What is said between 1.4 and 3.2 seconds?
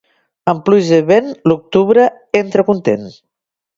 l'octubre entra content.